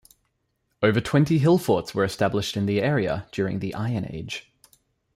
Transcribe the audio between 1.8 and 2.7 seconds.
were established in